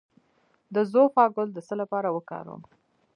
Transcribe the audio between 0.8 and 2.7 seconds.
زوفا ګل د څه لپاره وکاروم؟